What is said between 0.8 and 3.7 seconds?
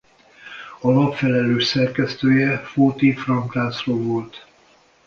lap felelős szerkesztője Fóthi-Frank